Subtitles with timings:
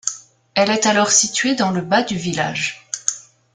[0.55, 2.87] Elle est alors située dans le bas du village.